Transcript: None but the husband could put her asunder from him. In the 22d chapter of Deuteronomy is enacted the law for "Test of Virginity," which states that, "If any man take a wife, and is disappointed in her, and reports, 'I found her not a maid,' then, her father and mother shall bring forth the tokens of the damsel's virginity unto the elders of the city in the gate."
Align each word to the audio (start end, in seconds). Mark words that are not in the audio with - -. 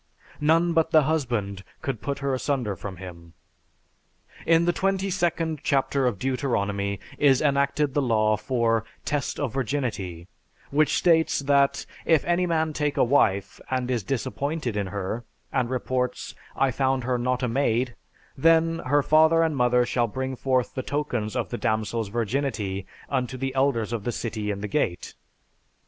None 0.39 0.73
but 0.73 0.89
the 0.89 1.03
husband 1.03 1.63
could 1.83 2.01
put 2.01 2.17
her 2.25 2.33
asunder 2.33 2.75
from 2.75 2.97
him. 2.97 3.33
In 4.47 4.65
the 4.65 4.73
22d 4.73 5.59
chapter 5.61 6.07
of 6.07 6.17
Deuteronomy 6.17 6.99
is 7.19 7.39
enacted 7.39 7.93
the 7.93 8.01
law 8.01 8.35
for 8.35 8.83
"Test 9.05 9.39
of 9.39 9.53
Virginity," 9.53 10.27
which 10.71 10.97
states 10.97 11.41
that, 11.41 11.85
"If 12.03 12.25
any 12.25 12.47
man 12.47 12.73
take 12.73 12.97
a 12.97 13.03
wife, 13.03 13.61
and 13.69 13.91
is 13.91 14.01
disappointed 14.01 14.75
in 14.75 14.87
her, 14.87 15.23
and 15.53 15.69
reports, 15.69 16.33
'I 16.55 16.71
found 16.71 17.03
her 17.03 17.19
not 17.19 17.43
a 17.43 17.47
maid,' 17.47 17.93
then, 18.35 18.79
her 18.79 19.03
father 19.03 19.43
and 19.43 19.55
mother 19.55 19.85
shall 19.85 20.07
bring 20.07 20.35
forth 20.35 20.73
the 20.73 20.81
tokens 20.81 21.35
of 21.35 21.49
the 21.49 21.59
damsel's 21.59 22.09
virginity 22.09 22.87
unto 23.07 23.37
the 23.37 23.53
elders 23.53 23.93
of 23.93 24.03
the 24.03 24.11
city 24.11 24.49
in 24.49 24.61
the 24.61 24.67
gate." 24.67 25.13